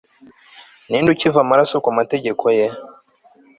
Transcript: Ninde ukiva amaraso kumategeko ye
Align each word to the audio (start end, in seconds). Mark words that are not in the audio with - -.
Ninde 0.87 1.09
ukiva 1.11 1.39
amaraso 1.41 1.75
kumategeko 1.85 2.45
ye 2.57 2.65